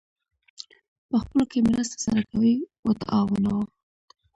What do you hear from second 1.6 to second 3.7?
مرسته سره کوئ: وتعاونوا